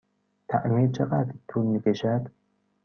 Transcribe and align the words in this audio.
تعمیر 0.49 0.91
چقدر 0.91 1.33
طول 1.47 1.65
می 1.65 1.81
کشد؟ 1.81 2.31